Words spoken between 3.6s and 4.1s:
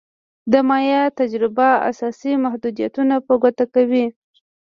کوي.